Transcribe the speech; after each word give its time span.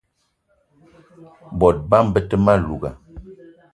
Bot 1.59 1.77
bama 1.89 2.11
be 2.13 2.19
te 2.29 2.35
ma 2.45 2.53
louga 2.63 2.89